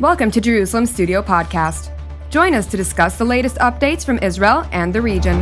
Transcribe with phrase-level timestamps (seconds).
[0.00, 1.92] Welcome to Jerusalem Studio Podcast.
[2.28, 5.40] Join us to discuss the latest updates from Israel and the region.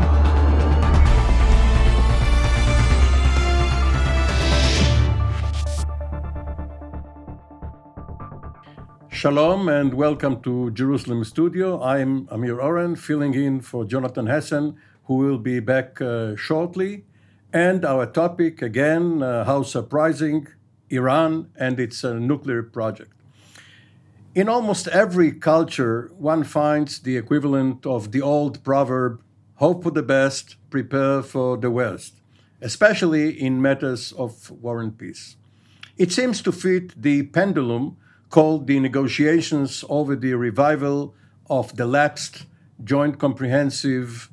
[9.11, 11.83] Shalom and welcome to Jerusalem Studio.
[11.83, 17.07] I'm Amir Oren, filling in for Jonathan Hessen, who will be back uh, shortly.
[17.55, 20.47] And our topic again uh, how surprising
[20.91, 23.15] Iran and its uh, nuclear project.
[24.35, 29.23] In almost every culture, one finds the equivalent of the old proverb
[29.57, 32.15] hope for the best, prepare for the worst,
[32.63, 35.37] especially in matters of war and peace.
[35.99, 37.99] It seems to fit the pendulum
[38.31, 41.15] called the negotiations over the revival
[41.51, 42.47] of the lapsed
[42.83, 44.31] Joint Comprehensive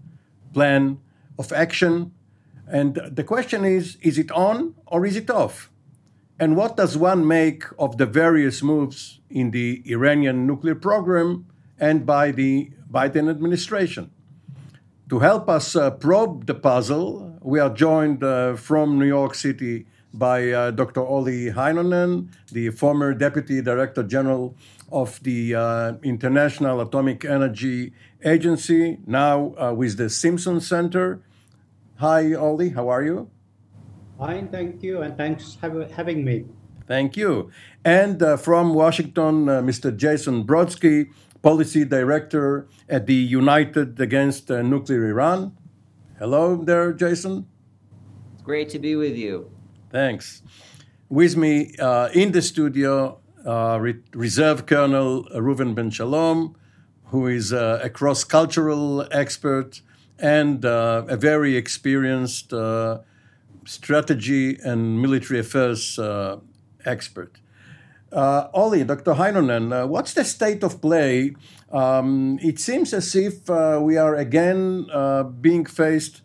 [0.53, 0.99] Plan
[1.37, 2.13] of Action.
[2.65, 5.69] And the question is is it on or is it off?
[6.39, 11.45] And what does one make of the various moves in the Iranian nuclear program
[11.77, 14.09] and by the Biden administration?
[15.09, 19.85] To help us uh, probe the puzzle, we are joined uh, from New York City
[20.13, 21.01] by uh, Dr.
[21.01, 24.55] Olli Heinonen, the former Deputy Director General
[24.93, 27.91] of the uh, International Atomic Energy
[28.23, 31.21] Agency, now uh, with the Stimson Center.
[31.97, 33.29] Hi, Olli, how are you?
[34.19, 36.43] Fine, thank you, and thanks for having me.
[36.87, 37.51] Thank you.
[37.85, 39.95] And uh, from Washington, uh, Mr.
[39.95, 41.09] Jason Brodsky,
[41.41, 45.55] Policy Director at the United Against uh, Nuclear Iran.
[46.17, 47.47] Hello there, Jason.
[48.33, 49.49] It's great to be with you.
[49.89, 50.41] Thanks.
[51.07, 56.57] With me uh, in the studio, uh, Re- Reserve Colonel Reuven Ben Shalom,
[57.05, 59.81] who is uh, a cross cultural expert
[60.17, 62.51] and a very experienced
[63.69, 66.37] strategy and military affairs uh,
[66.85, 67.39] expert.
[68.11, 69.13] Uh, Olli, Dr.
[69.13, 71.35] Heinonen, uh, what's the state of play?
[71.71, 76.21] Um, it seems as if uh, we are again uh, being faced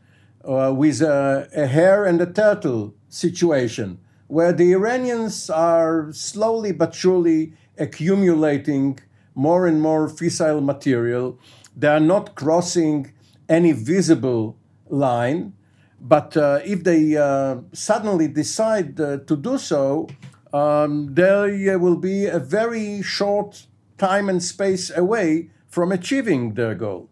[0.48, 6.94] uh, with a, a hare and a turtle situation, where the Iranians are slowly but
[6.94, 8.98] surely accumulating
[9.34, 11.38] more and more fissile material.
[11.76, 13.12] They are not crossing
[13.46, 14.56] any visible
[14.88, 15.52] line.
[16.04, 20.08] But uh, if they uh, suddenly decide uh, to do so,
[20.52, 23.66] um, there will be a very short
[23.96, 27.08] time and space away from achieving their goal.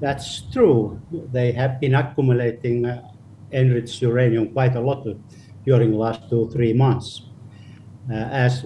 [0.00, 1.00] That's true.
[1.12, 2.86] They have been accumulating
[3.52, 5.06] enriched uranium quite a lot
[5.64, 7.22] during the last two, three months.
[8.10, 8.64] Uh, as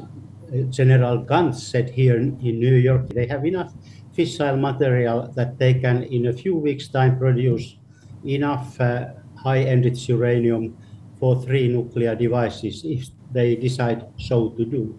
[0.70, 3.72] General Gantz said here in, in New York, they have enough
[4.16, 7.76] fissile material that they can, in a few weeks' time, produce
[8.24, 9.06] enough uh,
[9.42, 10.76] high enriched uranium
[11.18, 14.98] for three nuclear devices if they decide so to do.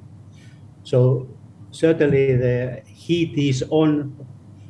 [0.83, 1.27] So
[1.71, 4.15] certainly the heat is on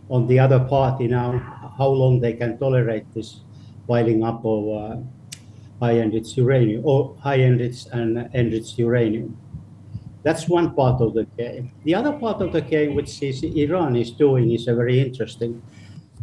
[0.09, 1.37] on the other party now,
[1.77, 3.41] how long they can tolerate this
[3.87, 4.97] piling up of uh,
[5.79, 9.37] high enriched uranium or high enriched and enriched uranium.
[10.23, 11.71] That's one part of the game.
[11.85, 15.61] The other part of the game, which is Iran is doing, is very interesting.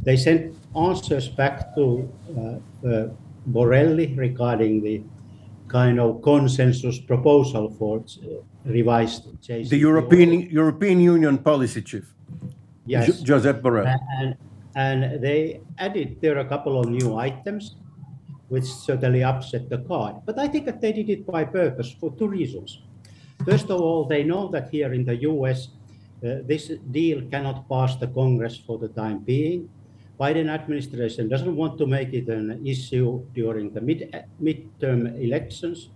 [0.03, 3.09] They sent answers back to uh, uh,
[3.47, 5.03] Borrelli regarding the
[5.69, 9.69] kind of consensus proposal for uh, revised JCPOA.
[9.69, 12.13] The European European Union policy chief.
[12.87, 13.21] Yes.
[13.21, 13.87] Jo- Josep Borrell.
[14.21, 14.37] And,
[14.77, 17.77] and they added there are a couple of new items
[18.49, 20.17] which certainly upset the card.
[20.25, 22.81] But I think that they did it by purpose for two reasons.
[23.45, 25.69] First of all, they know that here in the US,
[26.25, 29.69] uh, this deal cannot pass the Congress for the time being.
[30.19, 34.09] Biden administration doesn't want to make it an issue during the mid
[34.41, 35.91] midterm elections.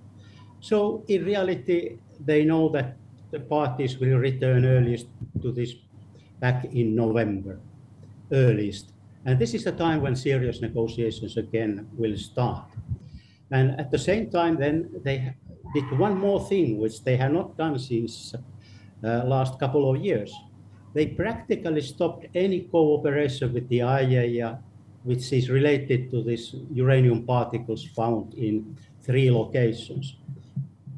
[0.60, 2.96] So in reality, they know that
[3.30, 5.06] the parties will return earliest
[5.40, 5.72] to this
[6.38, 7.60] back in November,
[8.32, 8.92] earliest.
[9.24, 12.64] And this is a time when serious negotiations again will start.
[13.50, 15.34] And at the same time, then they
[15.74, 18.34] did one more thing, which they have not done since
[19.02, 20.32] uh, last couple of years
[20.92, 24.58] they practically stopped any cooperation with the IAEA,
[25.04, 30.16] which is related to these uranium particles found in three locations.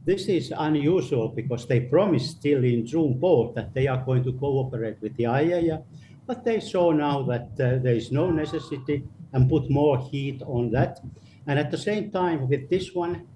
[0.04, 4.32] This is unusual because they promised still in June 4 that they are going to
[4.32, 5.84] cooperate with the IAEA,
[6.26, 10.70] but they saw now that uh, there is no necessity and put more heat on
[10.70, 11.00] that.
[11.46, 13.26] And at the same time, with this one,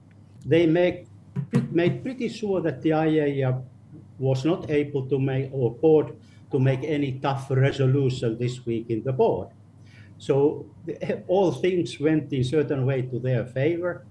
[0.44, 1.06] they make,
[1.70, 3.62] made pretty sure that the IAEA
[4.18, 6.16] was not able to make, or board
[6.50, 9.48] to make any tough resolution this week in the board.
[10.18, 10.66] So
[11.28, 14.04] all things went in certain way to their favor,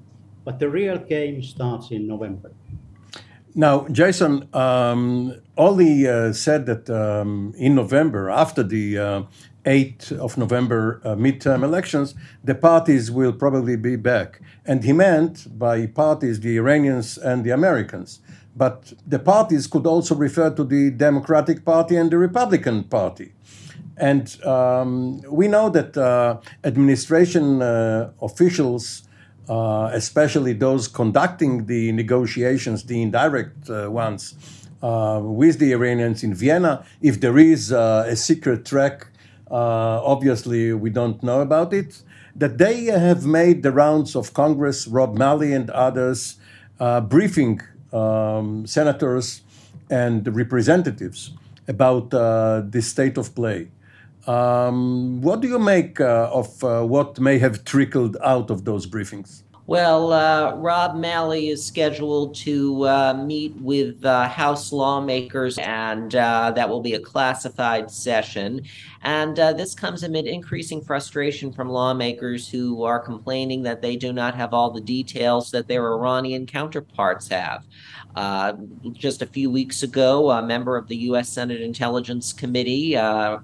[0.44, 2.52] but the real game starts in November.
[3.58, 9.22] Now, Jason, um, Olli uh, said that um, in November, after the uh,
[9.64, 14.42] 8th of November uh, midterm elections, the parties will probably be back.
[14.66, 18.20] And he meant by parties the Iranians and the Americans.
[18.56, 23.34] But the parties could also refer to the Democratic Party and the Republican Party.
[23.98, 29.06] And um, we know that uh, administration uh, officials
[29.48, 34.34] uh, especially those conducting the negotiations, the indirect uh, ones,
[34.82, 36.84] uh, with the Iranians in Vienna.
[37.00, 39.08] If there is uh, a secret track,
[39.52, 42.02] obviously we don't know about it.
[42.36, 46.38] That they have made the rounds of Congress, Rob Malley and others,
[47.08, 47.62] briefing
[47.96, 49.42] um, senators
[49.90, 51.32] and representatives
[51.68, 53.70] about the state of play.
[54.28, 58.88] Um, what do you make uh, of uh, what may have trickled out of those
[58.88, 59.45] briefings?
[59.68, 66.52] Well, uh, Rob Malley is scheduled to uh, meet with uh, House lawmakers, and uh,
[66.56, 68.62] that will be a classified session.
[69.02, 74.14] And uh, this comes amid increasing frustration from lawmakers who are complaining that they do
[74.14, 77.66] not have all the details that their Iranian counterparts have.
[78.16, 78.54] Uh,
[78.94, 81.28] just a few weeks ago, a member of the U.S.
[81.28, 82.94] Senate Intelligence Committee,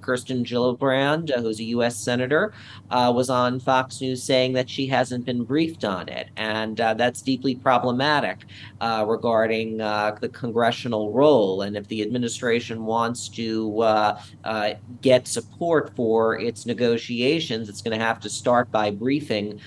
[0.01, 1.97] Kirsten Gillibrand, who's a U.S.
[1.97, 2.53] Senator,
[2.89, 6.10] was on Fox News saying that she hasn't been briefed on it.
[6.37, 8.45] And uh, that's deeply problematic
[8.81, 11.61] regarding the congressional role.
[11.61, 14.15] And if the administration wants to
[15.01, 19.59] get support for its negotiations, it's going to have to start by briefing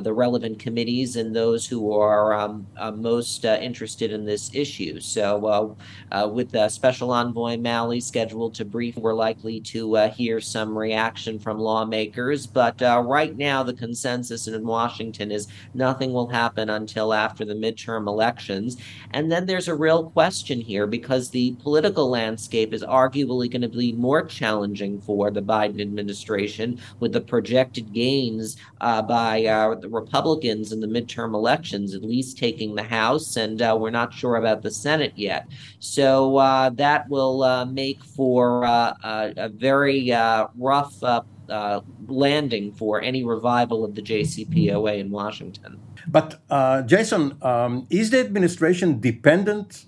[0.00, 2.66] the relevant committees and those who are um,
[2.96, 5.00] most interested in this issue.
[5.00, 10.40] So, uh, uh, with Special Envoy Malley scheduled to brief, we're likely to uh, hear
[10.40, 12.46] some reaction from lawmakers.
[12.46, 15.48] But right now, the consensus in Washington is
[15.92, 18.78] nothing will happen until after the midterm elections.
[19.10, 23.68] And then there's a real question here because the political landscape is arguably going to
[23.68, 29.90] be more challenging for the Biden administration with the projected gains uh, by uh, the
[29.90, 33.36] Republicans in the midterm elections, at least taking the House.
[33.36, 35.46] And uh, we're not sure about the Senate yet.
[35.78, 38.94] So uh, that will uh, make for uh,
[39.36, 40.10] a, very
[40.56, 41.02] rough
[41.48, 45.80] uh, landing for any revival of the JCPOA in Washington.
[46.06, 46.40] But,
[46.86, 49.86] Jason, um, is the administration dependent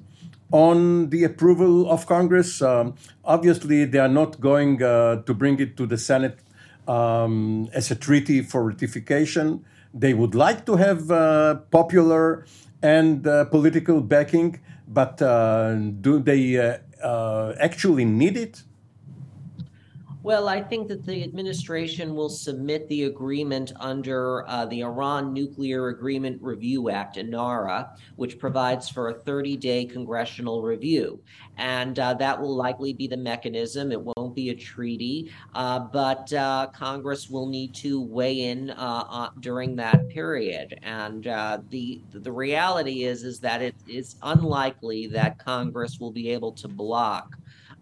[0.53, 2.63] on the approval of Congress?
[2.63, 6.39] Um, obviously, they are not going to bring it to the Senate
[6.87, 9.65] um, as a treaty for ratification.
[9.93, 12.47] They would like to have uh, popular
[12.83, 18.63] and uh, political backing, but uh, do they uh, uh, actually need it?
[20.25, 25.89] Well, I think that the administration will submit the agreement under uh, the Iran Nuclear
[25.89, 31.21] Agreement Review Act, INARA, which provides for a 30 day congressional review.
[31.59, 33.93] And uh, that will likely be the mechanism.
[33.93, 39.29] It won't be a treaty, uh, but uh, Congress will need to weigh in uh,
[39.41, 40.79] during that period.
[40.83, 46.31] And uh, the, the reality is, is that it is unlikely that Congress will be
[46.31, 47.37] able to block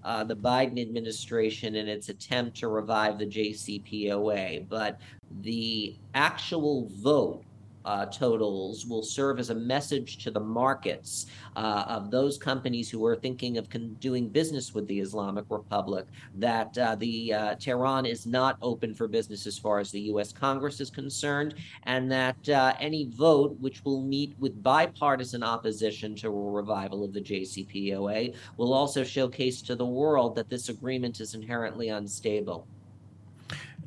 [0.04, 4.68] uh, the Biden administration in its attempt to revive the JCPOA.
[4.68, 5.00] But
[5.40, 7.44] the actual vote
[7.84, 11.26] uh, totals will serve as a message to the markets
[11.56, 16.06] uh, of those companies who are thinking of con- doing business with the Islamic Republic
[16.36, 20.32] that uh, the uh, Tehran is not open for business as far as the U.S.
[20.32, 21.54] Congress is concerned,
[21.84, 27.12] and that uh, any vote which will meet with bipartisan opposition to a revival of
[27.12, 32.66] the JCPOA will also showcase to the world that this agreement is inherently unstable.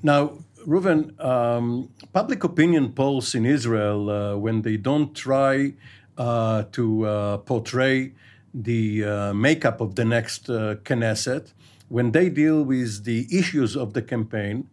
[0.03, 5.73] Now, Reuven, um, public opinion polls in Israel, uh, when they don't try
[6.17, 8.13] uh, to uh, portray
[8.53, 11.53] the uh, makeup of the next uh, Knesset,
[11.89, 14.67] when they deal with the issues of the campaign,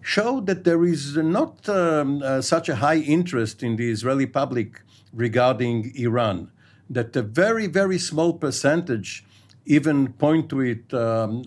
[0.00, 4.82] show that there is not um, uh, such a high interest in the Israeli public
[5.12, 6.50] regarding Iran,
[6.90, 9.24] that a very, very small percentage
[9.68, 11.44] even point to it um,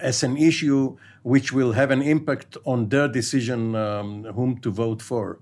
[0.00, 5.00] as an issue which will have an impact on their decision um, whom to vote
[5.00, 5.38] for.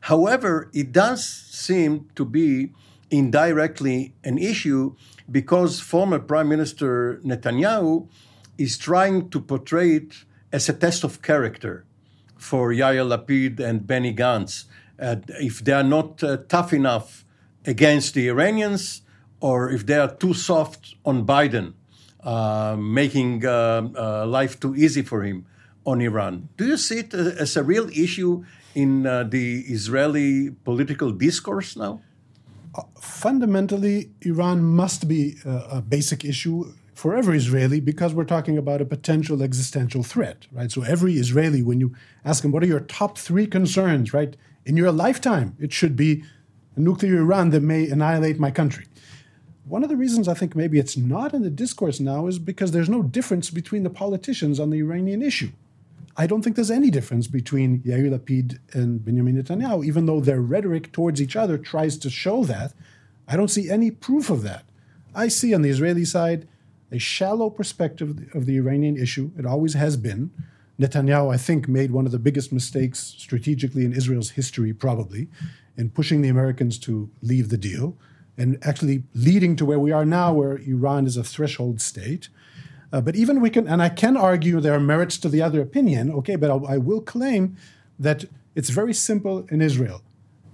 [0.00, 2.72] However, it does seem to be
[3.10, 4.94] indirectly an issue
[5.30, 8.08] because former Prime Minister Netanyahu
[8.58, 10.14] is trying to portray it
[10.52, 11.84] as a test of character
[12.36, 14.64] for Yair Lapid and Benny Gantz.
[15.00, 17.24] Uh, if they are not uh, tough enough
[17.66, 19.02] against the Iranians,
[19.48, 21.66] or if they are too soft on Biden,
[22.32, 25.38] uh, making uh, uh, life too easy for him
[25.84, 26.48] on Iran.
[26.56, 28.32] Do you see it as a real issue
[28.74, 28.90] in
[29.36, 31.94] the Israeli political discourse now?
[33.00, 38.80] fundamentally, Iran must be a, a basic issue for every Israeli because we're talking about
[38.80, 40.70] a potential existential threat, right?
[40.72, 44.36] So every Israeli, when you ask them, what are your top three concerns, right?
[44.64, 46.24] In your lifetime, it should be
[46.76, 48.86] a nuclear Iran that may annihilate my country.
[49.66, 52.72] One of the reasons I think maybe it's not in the discourse now is because
[52.72, 55.52] there's no difference between the politicians on the Iranian issue.
[56.18, 60.40] I don't think there's any difference between Yair Lapid and Benjamin Netanyahu, even though their
[60.40, 62.74] rhetoric towards each other tries to show that.
[63.26, 64.64] I don't see any proof of that.
[65.14, 66.46] I see on the Israeli side
[66.92, 69.30] a shallow perspective of the Iranian issue.
[69.38, 70.30] It always has been.
[70.78, 75.28] Netanyahu, I think, made one of the biggest mistakes strategically in Israel's history, probably,
[75.76, 77.96] in pushing the Americans to leave the deal
[78.36, 82.28] and actually leading to where we are now, where Iran is a threshold state.
[82.92, 85.60] Uh, but even we can, and I can argue there are merits to the other
[85.60, 87.56] opinion, okay, but I'll, I will claim
[87.98, 88.24] that
[88.54, 90.02] it's very simple in Israel.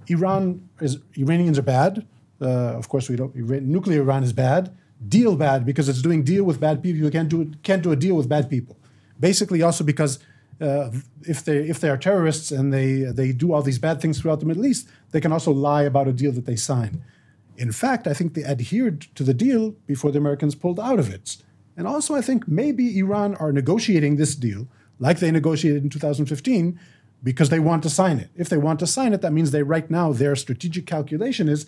[0.08, 2.06] Iran is, Iranians are bad.
[2.40, 4.75] Uh, of course, we don't, nuclear Iran is bad
[5.08, 7.00] deal bad because it's doing deal with bad people.
[7.00, 8.76] You can't do can't do a deal with bad people.
[9.18, 10.18] Basically, also because
[10.60, 10.90] uh,
[11.22, 14.40] if they if they are terrorists and they they do all these bad things throughout
[14.40, 17.02] the Middle East, they can also lie about a deal that they sign.
[17.57, 21.12] In fact, I think they adhered to the deal before the Americans pulled out of
[21.12, 21.37] it.
[21.76, 26.78] And also, I think maybe Iran are negotiating this deal like they negotiated in 2015
[27.23, 28.30] because they want to sign it.
[28.37, 31.66] If they want to sign it, that means they right now their strategic calculation is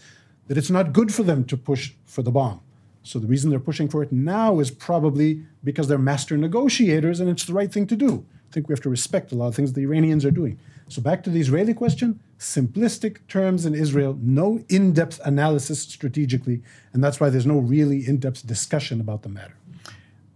[0.49, 2.61] that it's not good for them to push for the bomb.
[3.03, 7.29] So the reason they're pushing for it now is probably because they're master negotiators and
[7.29, 8.25] it's the right thing to do.
[8.51, 10.59] I think we have to respect a lot of things the Iranians are doing.
[10.89, 16.61] So back to the Israeli question, simplistic terms in Israel, no in-depth analysis strategically,
[16.93, 19.55] and that's why there's no really in-depth discussion about the matter.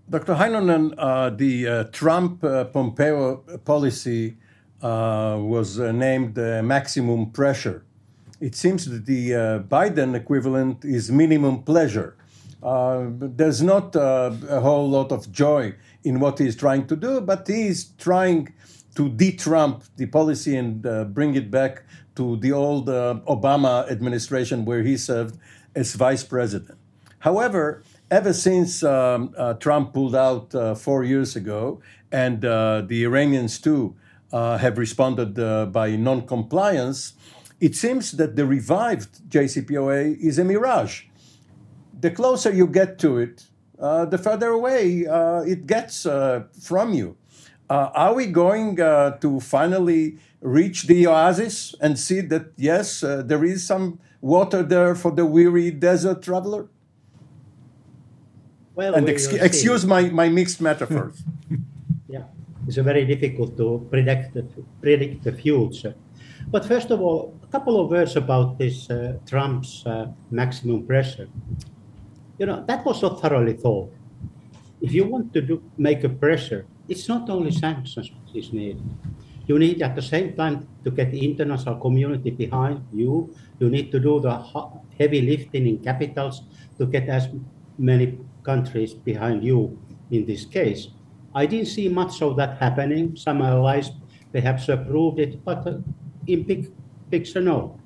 [0.08, 0.34] Dr.
[0.34, 4.36] Heinonen, uh, the uh, Trump uh, Pompeo policy
[4.80, 7.84] uh, was uh, named maximum pressure.
[8.40, 12.16] It seems that the uh, Biden equivalent is minimum pleasure.
[12.62, 17.86] There's not a whole lot of joy in what he's trying to do, but he's
[17.98, 18.52] trying
[18.96, 21.84] to de-Trump the policy and uh, bring it back
[22.16, 25.38] to the old uh, Obama administration where he served
[25.74, 26.78] as vice president.
[27.20, 31.80] However, ever since um, uh, Trump pulled out four years ago,
[32.12, 33.96] and the Iranians too
[34.32, 35.34] have responded
[35.72, 37.14] by non-compliance,
[37.60, 41.04] it seems that the revived JCPOA is a mirage
[42.00, 43.46] the closer you get to it,
[43.78, 47.16] uh, the further away uh, it gets uh, from you.
[47.68, 53.22] Uh, are we going uh, to finally reach the oasis and see that, yes, uh,
[53.24, 56.68] there is some water there for the weary desert traveler?
[58.74, 61.22] Well, and ex- excuse my, my mixed metaphors.
[62.08, 62.24] yeah,
[62.66, 64.42] it's very difficult to predict the,
[64.80, 65.94] predict the future.
[66.48, 68.88] But first of all, a couple of words about this
[69.26, 69.84] Trump's
[70.30, 71.28] maximum pressure
[72.38, 73.92] you know, that was not thoroughly thought.
[74.80, 78.82] If you want to do, make a pressure, it's not only sanctions which is needed.
[79.46, 83.34] You need at the same time to get the international community behind you.
[83.60, 84.34] You need to do the
[84.98, 86.42] heavy lifting in capitals
[86.78, 87.28] to get as
[87.78, 89.78] many countries behind you
[90.10, 90.88] in this case.
[91.34, 93.14] I didn't see much of that happening.
[93.14, 93.90] Some allies
[94.32, 95.78] perhaps approved it, but uh,
[96.26, 96.72] in big
[97.10, 97.78] picture, no.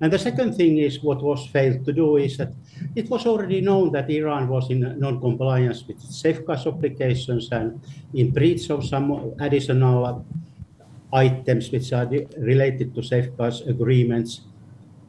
[0.00, 2.52] And the second thing is what was failed to do is that
[2.94, 7.80] it was already known that Iran was in non-compliance with safeguards obligations and
[8.12, 10.24] in breach of some additional
[11.12, 14.42] items which are related to safeguards agreements.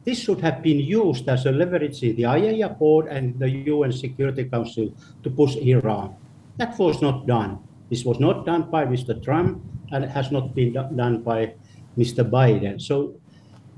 [0.04, 3.90] This should have been used as a leverage in the IAEA Accord and the UN
[3.90, 6.14] Security Council to push Iran.
[6.58, 7.58] That was not done.
[7.90, 9.20] This was not done by Mr.
[9.20, 11.54] Trump and has not been done by
[11.98, 12.22] Mr.
[12.22, 12.80] Biden.
[12.80, 13.18] So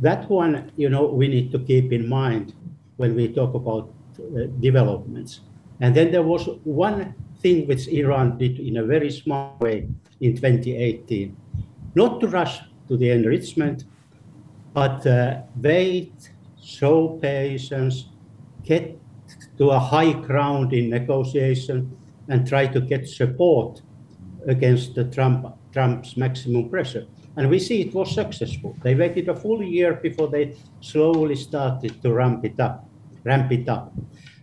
[0.00, 2.54] that one, you know, we need to keep in mind
[2.96, 5.40] when we talk about uh, developments.
[5.80, 9.88] And then there was one thing which Iran did in a very smart way
[10.20, 11.36] in 2018,
[11.94, 13.84] not to rush to the enrichment,
[14.74, 16.30] but uh, wait,
[16.62, 18.08] show patience,
[18.64, 18.98] get
[19.58, 21.96] to a high ground in negotiation,
[22.28, 23.82] and try to get support
[24.46, 27.06] against the Trump, Trump's maximum pressure.
[27.38, 28.76] And we see it was successful.
[28.82, 32.84] They waited a full year before they slowly started to ramp it up.
[33.22, 33.92] Ramp it up.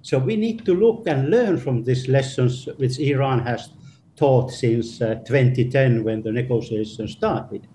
[0.02, 3.72] So we need to look and learn from these lessons which Iran has
[4.16, 7.68] taught since uh, 2010 when the negotiations started,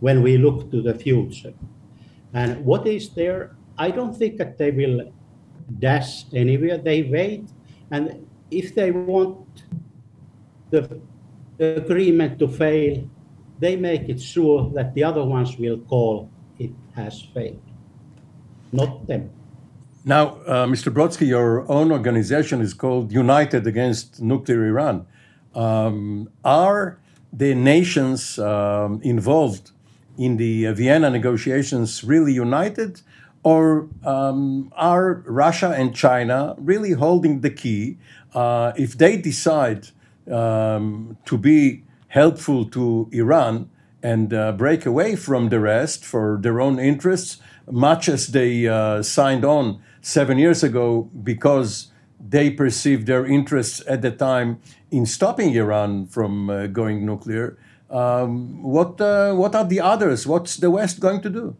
[0.00, 1.52] when we look to the future.
[2.32, 3.54] And what is there?
[3.76, 5.12] I don't think that they will
[5.80, 6.78] dash anywhere.
[6.78, 7.44] They wait.
[7.90, 9.64] And if they want
[10.70, 10.98] the
[11.58, 13.06] agreement to fail,
[13.62, 16.28] they make it sure that the other ones will call
[16.58, 17.62] it has failed,
[18.72, 19.30] not them.
[20.04, 20.92] Now, uh, Mr.
[20.92, 25.06] Brodsky, your own organization is called United Against Nuclear Iran.
[25.54, 26.98] Um, are
[27.32, 29.70] the nations um, involved
[30.18, 33.00] in the Vienna negotiations really united,
[33.44, 37.98] or um, are Russia and China really holding the key?
[38.34, 39.86] Uh, if they decide
[40.28, 43.70] um, to be helpful to Iran
[44.02, 47.38] and uh, break away from the rest for their own interests,
[47.70, 51.90] much as they uh, signed on seven years ago because
[52.20, 57.56] they perceived their interests at the time in stopping Iran from uh, going nuclear.
[57.88, 60.26] Um, what uh, what are the others?
[60.26, 61.56] What's the West going to do?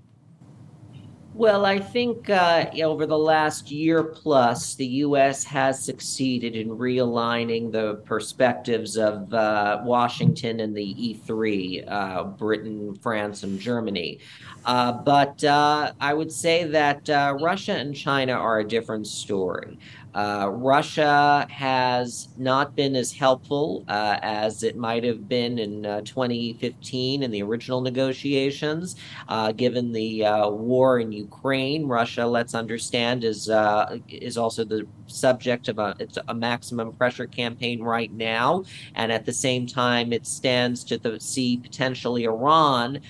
[1.35, 5.43] Well, I think uh, over the last year plus, the U.S.
[5.45, 13.45] has succeeded in realigning the perspectives of uh, Washington and the E3, uh, Britain, France,
[13.45, 14.19] and Germany.
[14.67, 19.79] Uh, but uh, I would say that uh, Russia and China are a different story.
[20.15, 26.01] Uh, Russia has not been as helpful uh, as it might have been in uh,
[26.03, 28.97] 2015 in the original negotiations.
[29.29, 34.87] Uh, given the uh, war in Ukraine, Russia, let's understand, is uh, is also the
[35.13, 35.97] subject of a,
[36.29, 38.65] a, maximum pressure campaign right now,
[38.95, 43.01] and at the same time, it stands to the, see potentially Iran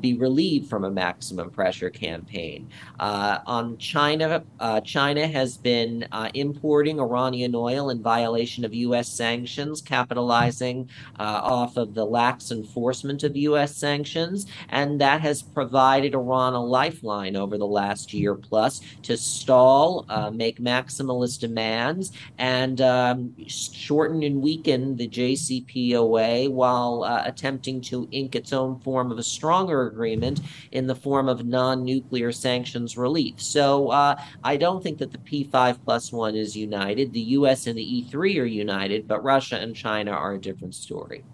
[0.00, 2.68] be relieved from a maximum pressure campaign.
[2.98, 4.42] on China,
[4.84, 9.08] China has been in importing Iranian oil in violation of U.S.
[9.08, 13.76] sanctions, capitalizing uh, off of the lax enforcement of U.S.
[13.76, 14.46] sanctions.
[14.68, 20.30] And that has provided Iran a lifeline over the last year plus to stall, uh,
[20.30, 28.34] make maximalist demands, and um, shorten and weaken the JCPOA while uh, attempting to ink
[28.34, 30.40] its own form of a stronger agreement
[30.72, 33.40] in the form of non nuclear sanctions relief.
[33.40, 37.12] So uh, I don't think that the P5 plus one is united.
[37.12, 41.24] The US and the E3 are united, but Russia and China are a different story.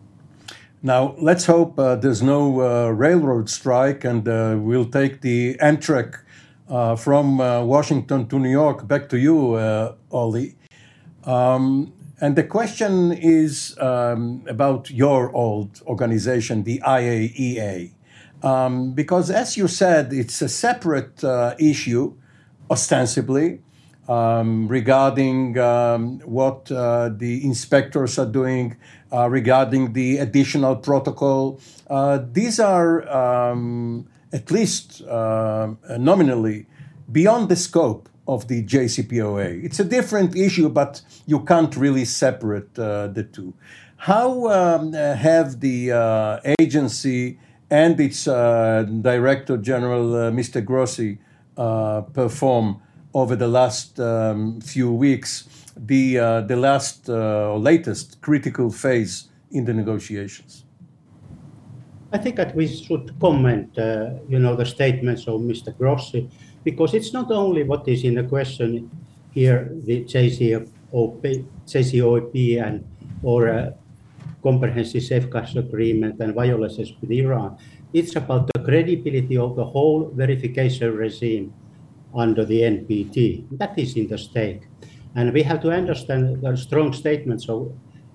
[0.85, 6.19] Now, let's hope uh, there's no uh, railroad strike and uh, we'll take the Amtrak
[6.69, 10.57] uh, from uh, Washington to New York back to you, uh, Olli.
[11.25, 17.93] Um, and the question is um, about your old organization, the IAEA.
[18.43, 21.23] Um, because, as you said, it's a separate
[21.59, 22.15] issue,
[22.71, 23.61] ostensibly,
[24.09, 28.77] um, regarding um, what uh, the inspectors are doing,
[29.13, 31.61] uh, regarding the additional protocol.
[31.89, 36.67] Uh, these are um, at least uh, nominally
[37.11, 39.65] beyond the scope of the JCPOA.
[39.65, 43.53] It's a different issue, but you can't really separate uh, the two.
[43.97, 47.39] How um, have the uh, agency
[47.71, 50.65] and its Director General, Mr.
[50.65, 51.19] Grossi,
[51.57, 52.81] perform?
[53.15, 59.65] over the last um, few weeks the uh, the last uh, latest critical phase in
[59.65, 60.65] the negotiations?
[62.13, 65.77] I think that we should comment, uh, you know, the statements of Mr.
[65.77, 66.29] Grossi,
[66.63, 68.91] because it's not only what is in the question
[69.33, 72.85] here, the JCOP, JCPOA and
[73.23, 73.71] or uh,
[74.43, 77.57] comprehensive safeguards agreement and violations with Iran.
[77.95, 81.55] It's about the credibility of the whole verification regime
[82.15, 83.47] under the NPT.
[83.53, 84.63] That is in the stake.
[85.15, 87.73] And we have to understand the strong statements of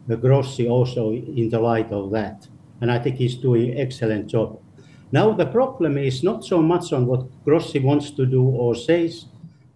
[0.07, 2.47] the Grossi also in the light of that.
[2.81, 4.59] And I think he's doing excellent job.
[5.11, 9.25] Now the problem is not so much on what Grossi wants to do or says,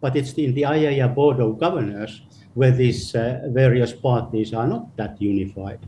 [0.01, 2.21] but it's in the IAEA Board of Governors
[2.53, 5.79] where these uh, various parties are not that unified.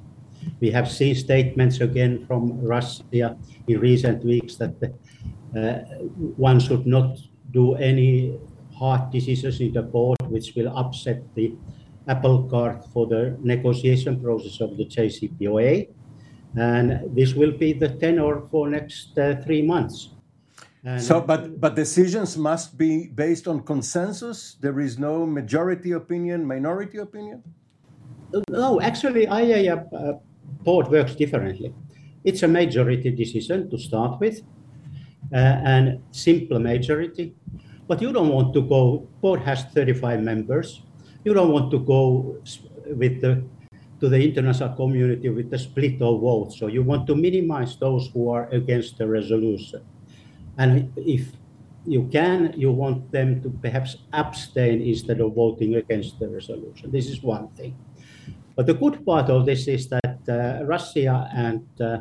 [0.60, 4.76] We have seen statements again from Russia in recent weeks that
[5.56, 5.74] uh,
[6.38, 7.18] one should not
[7.52, 8.40] do any
[8.76, 11.54] hard decisions in the board which will upset the
[12.08, 15.88] apple cart for the negotiation process of the JCPOA.
[16.56, 20.10] And this will be the tenor for next uh, three months.
[20.86, 24.58] And so, but but decisions must be based on consensus.
[24.60, 27.42] There is no majority opinion, minority opinion.
[28.50, 30.14] No, actually, IAEA uh,
[30.64, 31.74] board works differently.
[32.24, 34.42] It's a majority decision to start with,
[35.32, 37.36] uh, and simple majority.
[37.88, 40.84] But you don't want to go, board has 35 members.
[41.24, 42.38] You don't want to go
[42.88, 43.44] with the
[44.04, 46.60] to the international community with the split of votes.
[46.60, 49.80] So you want to minimize those who are against the resolution.
[50.58, 51.32] And if
[51.86, 56.92] you can, you want them to perhaps abstain instead of voting against the resolution.
[56.92, 57.78] This is one thing.
[58.58, 62.00] But the good part of this is that uh, Russia and uh,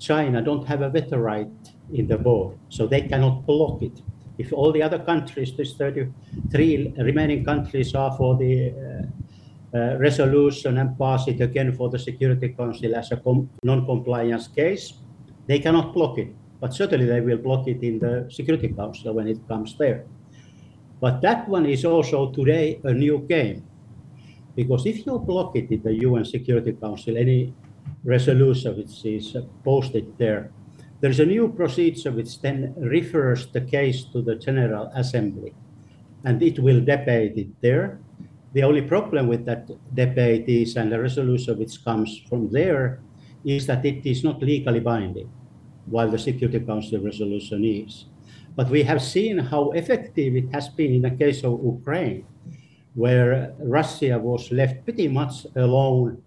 [0.00, 1.46] China don't have a veto right
[1.92, 4.02] in the board, so they cannot block it
[4.40, 9.19] If all the other countries, these 33 remaining countries, are for the uh,
[9.74, 14.94] uh, resolution and pass it again for the Security Council as a com- non-compliance case,
[15.46, 16.34] they cannot block it.
[16.60, 20.04] But certainly they will block it in the Security Council when it comes there.
[21.00, 23.64] But that one is also today a new game.
[24.54, 27.54] Because if you block it in the UN Security Council, any
[28.04, 30.52] resolution which is posted there,
[31.00, 35.54] there is a new procedure which then refers the case to the General Assembly,
[36.24, 37.98] and it will debate it there.
[38.52, 43.00] The only problem with that debate is, and the resolution which comes from there,
[43.44, 45.30] is that it is not legally binding,
[45.86, 48.06] while the Security Council resolution is.
[48.56, 52.26] But we have seen how effective it has been in the case of Ukraine,
[52.94, 56.20] where Russia was left pretty much alone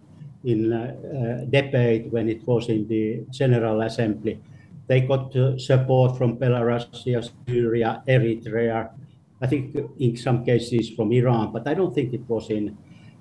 [0.46, 4.40] in uh, uh, debate when it was in the General Assembly
[4.88, 8.90] they got uh, support from Belarus, Syria, Eritrea.
[9.44, 12.78] I think in some cases from Iran, but I don't think it was in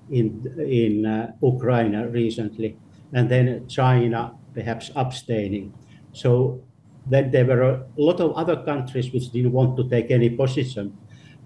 [0.09, 2.77] in in uh, Ukraine recently.
[3.11, 5.73] And then China perhaps abstaining.
[6.13, 6.63] So
[7.11, 10.97] then there were a lot of other countries which didn't want to take any position,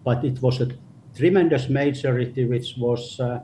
[0.04, 0.68] but it was a
[1.16, 3.40] tremendous majority which was uh,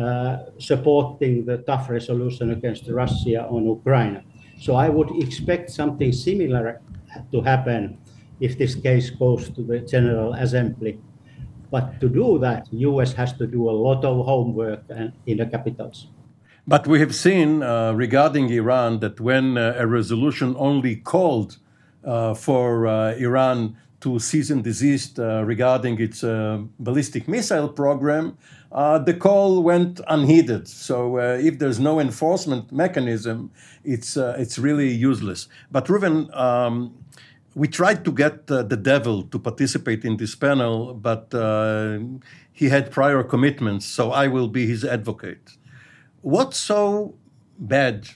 [0.00, 4.22] uh, supporting the tough resolution against Russia on Ukraine.
[4.58, 6.80] So I would expect something similar
[7.32, 7.98] to happen
[8.40, 10.98] if this case goes to the General Assembly.
[11.70, 13.12] But to do that, U.S.
[13.14, 14.84] has to do a lot of homework
[15.26, 16.08] in the capitals.
[16.68, 21.58] But we have seen uh, regarding Iran that when uh, a resolution only called
[22.04, 28.36] uh, for uh, Iran to cease and desist uh, regarding its uh, ballistic missile program,
[28.70, 30.68] the call went unheeded.
[30.68, 33.50] So if there's no enforcement mechanism,
[33.84, 35.48] it's it's really useless.
[35.72, 36.94] But Reuven, um,
[37.56, 41.98] we tried to get uh, the devil to participate in this panel, but uh,
[42.52, 45.56] he had prior commitments, so I will be his advocate.
[46.20, 47.14] What's so
[47.58, 48.10] bad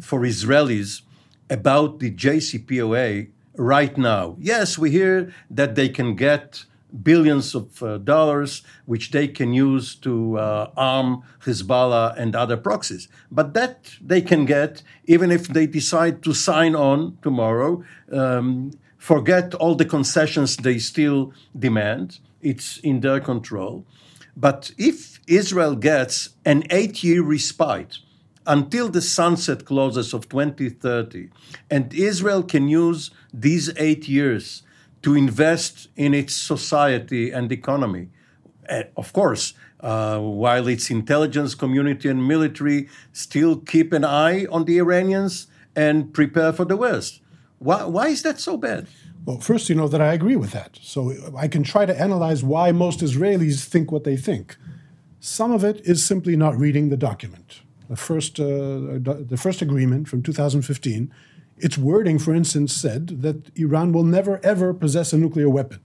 [0.00, 1.02] for Israelis
[1.48, 4.34] about the JCPOA right now?
[4.40, 6.64] Yes, we hear that they can get
[7.02, 13.08] billions of uh, dollars, which they can use to uh, arm Hezbollah and other proxies.
[13.30, 19.54] But that they can get even if they decide to sign on tomorrow, um, forget
[19.54, 22.20] all the concessions they still demand.
[22.40, 23.84] It's in their control.
[24.36, 27.98] But if Israel gets an eight year respite,
[28.46, 31.28] until the sunset clauses of 2030,
[31.70, 34.62] and Israel can use these eight years
[35.02, 38.08] to invest in its society and economy.
[38.96, 44.78] Of course, uh, while its intelligence community and military still keep an eye on the
[44.78, 47.20] Iranians and prepare for the West.
[47.58, 48.88] Why, why is that so bad?
[49.24, 50.78] Well, first, you know that I agree with that.
[50.80, 54.56] So I can try to analyze why most Israelis think what they think.
[55.20, 57.60] Some of it is simply not reading the document.
[57.88, 61.12] The first, uh, the first agreement from 2015
[61.60, 65.80] its wording, for instance, said that Iran will never ever possess a nuclear weapon.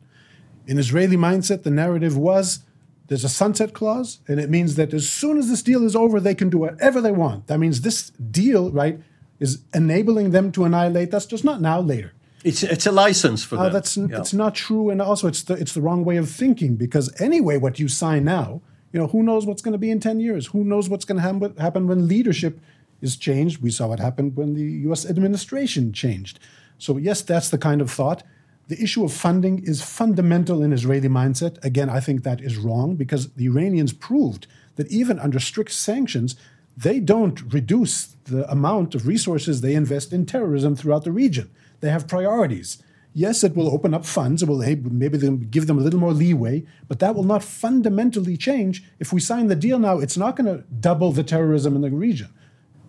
[0.67, 2.59] In Israeli mindset, the narrative was
[3.07, 6.19] there's a sunset clause, and it means that as soon as this deal is over,
[6.19, 7.47] they can do whatever they want.
[7.47, 8.99] That means this deal, right,
[9.39, 12.13] is enabling them to annihilate us just not now, later.
[12.43, 13.73] It's, it's a license for uh, them.
[13.73, 14.19] That's yeah.
[14.19, 17.57] it's not true, and also it's the it's the wrong way of thinking because anyway,
[17.57, 20.47] what you sign now, you know, who knows what's going to be in ten years?
[20.47, 22.59] Who knows what's going to happen when leadership
[23.03, 23.61] is changed.
[23.61, 26.39] We saw what happened when the US administration changed.
[26.79, 28.23] So, yes, that's the kind of thought.
[28.69, 31.63] The issue of funding is fundamental in Israeli mindset.
[31.63, 36.35] Again, I think that is wrong because the Iranians proved that even under strict sanctions,
[36.75, 41.51] they don't reduce the amount of resources they invest in terrorism throughout the region.
[41.81, 42.81] They have priorities.
[43.13, 44.41] Yes, it will open up funds.
[44.41, 44.65] It will
[45.03, 45.19] maybe
[45.51, 48.83] give them a little more leeway, but that will not fundamentally change.
[48.97, 51.91] If we sign the deal now, it's not going to double the terrorism in the
[51.91, 52.29] region.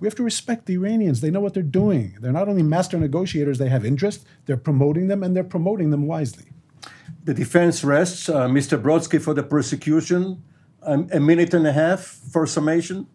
[0.00, 1.20] We have to respect the Iranians.
[1.20, 2.16] They know what they're doing.
[2.20, 6.06] They're not only master negotiators, they have interest, they're promoting them, and they're promoting them
[6.06, 6.46] wisely.
[7.24, 8.28] The defense rests.
[8.28, 8.80] Uh, Mr.
[8.80, 10.42] Brodsky for the prosecution.
[10.82, 13.06] Um, a minute and a half for summation.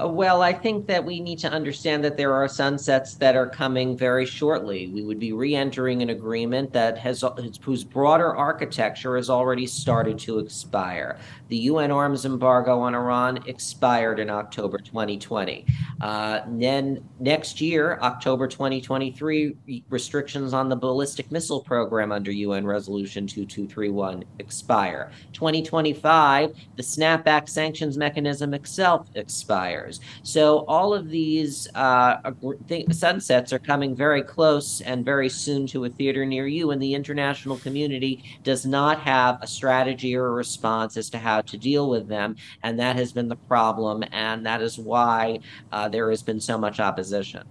[0.00, 3.48] Uh, well, I think that we need to understand that there are sunsets that are
[3.48, 4.88] coming very shortly.
[4.88, 7.24] We would be re-entering an agreement that has
[7.62, 11.18] whose broader architecture has already started to expire.
[11.48, 15.66] The UN arms embargo on Iran expired in October 2020.
[16.00, 23.26] Uh, then next year, October 2023, restrictions on the ballistic missile program under UN Resolution
[23.26, 25.10] 2231 expire.
[25.32, 30.00] 2025, the snapback sanctions mechanism itself expires years.
[30.22, 32.32] So all of these uh,
[32.68, 36.80] th- sunsets are coming very close and very soon to a theater near you, and
[36.80, 41.56] the international community does not have a strategy or a response as to how to
[41.56, 45.40] deal with them, and that has been the problem, and that is why
[45.72, 47.42] uh, there has been so much opposition.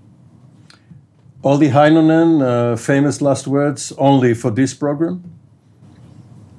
[1.43, 5.23] Olli Heinonen, uh, famous last words only for this program?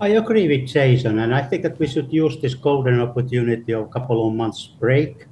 [0.01, 3.83] I agree with Jason, and I think that we should use this golden opportunity of
[3.83, 5.27] a couple of months break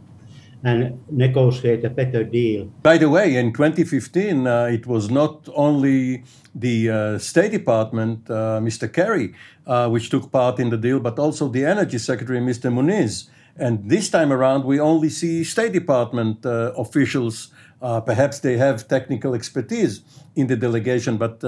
[0.64, 2.66] and negotiate a better deal.
[2.82, 8.60] By the way, in 2015, uh, it was not only the uh, State Department, uh,
[8.60, 8.92] Mr.
[8.92, 9.34] Kerry,
[9.66, 12.72] uh, which took part in the deal, but also the Energy Secretary, Mr.
[12.72, 13.30] Moniz.
[13.56, 18.88] And this time around, we only see State Department uh, officials uh, perhaps they have
[18.88, 20.00] technical expertise
[20.34, 21.40] in the delegation, but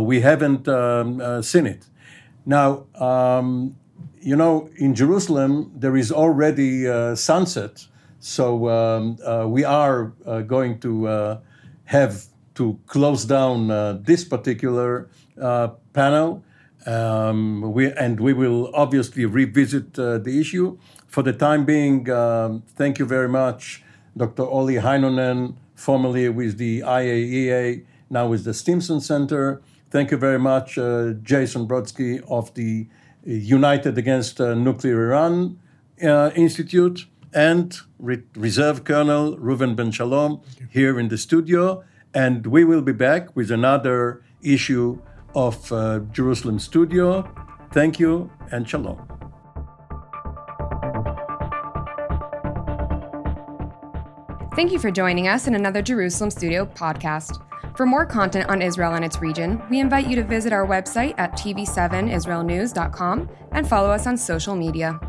[0.00, 1.86] we haven't um, seen it.
[2.44, 3.74] Now, um,
[4.20, 6.84] you know, in Jerusalem, there is already
[7.16, 7.86] sunset,
[8.24, 10.12] so um, uh, we are
[10.46, 11.40] going to
[11.84, 13.68] have to close down
[14.04, 15.08] this particular
[15.92, 16.44] panel.
[16.84, 20.78] Um, we, and we will obviously revisit the issue.
[21.08, 23.82] For the time being, um, thank you very much
[24.16, 24.44] Dr.
[24.44, 29.62] Olli Heinonen, formerly with the IAEA, now with the Stimson Center.
[29.90, 32.86] Thank you very much, uh, Jason Brodsky of the
[33.24, 35.58] United Against uh, Nuclear Iran
[36.02, 41.84] uh, Institute, and Re- Reserve Colonel Reuven Ben Shalom here in the studio.
[42.14, 45.00] And we will be back with another issue
[45.34, 47.28] of uh, Jerusalem Studio.
[47.72, 49.08] Thank you and shalom.
[54.54, 57.42] Thank you for joining us in another Jerusalem Studio podcast.
[57.76, 61.14] For more content on Israel and its region, we invite you to visit our website
[61.16, 65.00] at tv7israelnews.com and follow us on social media.